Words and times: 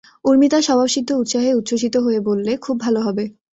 ঊর্মি 0.25 0.47
তার 0.49 0.61
স্বভাবসিদ্ধ 0.61 1.09
উৎসাহে 1.13 1.51
উচ্ছ্বসিত 1.53 1.95
হয়ে 1.97 2.19
বললে, 2.19 2.51
খুব 2.57 2.75
ভালো 2.79 2.99
হবে। 3.01 3.23